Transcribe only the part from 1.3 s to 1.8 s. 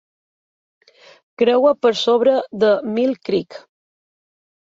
Creua